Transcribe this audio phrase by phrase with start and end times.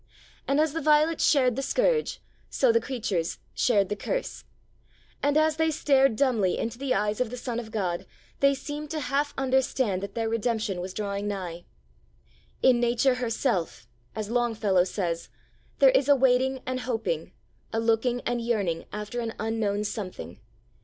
[0.47, 2.19] And as the violets shared the scourge,
[2.49, 4.43] so the creatures shared the curse.
[5.21, 8.07] And as they stared dumbly into the eyes of the Son of God
[8.39, 11.65] they seemed to half understand that their redemption was drawing nigh.
[12.63, 15.29] 'In Nature herself,' as Longfellow says,
[15.77, 17.31] 'there is a waiting and hoping,
[17.71, 20.39] a looking and yearning, after an unknown something.